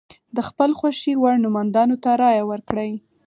د 0.35 0.37
خپل 0.47 0.69
خوښې 0.79 1.13
وړ 1.21 1.35
نوماندانو 1.45 1.95
ته 2.03 2.09
رایه 2.21 2.43
ورکړي. 2.49 2.91